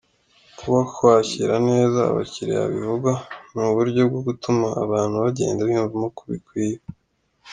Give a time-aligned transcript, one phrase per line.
[0.59, 3.11] Kuba kwakira neza abakiriya bivugwa,
[3.53, 6.77] ni uburyo bwo gutuma abantu bagenda biyumvamo ko bikwiye.